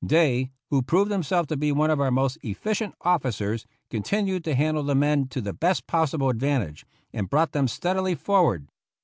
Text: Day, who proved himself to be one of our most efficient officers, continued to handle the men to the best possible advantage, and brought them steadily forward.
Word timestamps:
Day, 0.03 0.49
who 0.71 0.81
proved 0.81 1.11
himself 1.11 1.45
to 1.45 1.55
be 1.55 1.71
one 1.71 1.91
of 1.91 2.01
our 2.01 2.09
most 2.09 2.39
efficient 2.41 2.95
officers, 3.01 3.67
continued 3.91 4.43
to 4.45 4.55
handle 4.55 4.81
the 4.81 4.95
men 4.95 5.27
to 5.27 5.41
the 5.41 5.53
best 5.53 5.85
possible 5.85 6.29
advantage, 6.29 6.87
and 7.13 7.29
brought 7.29 7.51
them 7.51 7.67
steadily 7.67 8.15
forward. 8.15 8.67